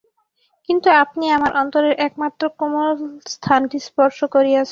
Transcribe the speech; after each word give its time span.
কিন্তু 0.69 0.89
আপনি 1.03 1.25
আমার 1.37 1.51
অন্তরের 1.61 1.93
একমাত্র 2.07 2.43
কোমল 2.59 2.89
স্থানটি 3.27 3.77
স্পর্শ 3.87 4.19
করিয়াছেন। 4.35 4.59